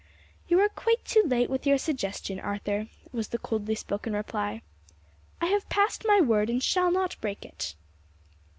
[0.47, 4.63] "You are quite too late with your suggestion, Arthur," was the coldly spoken reply.
[5.39, 7.75] "I have passed my word and shall not break it."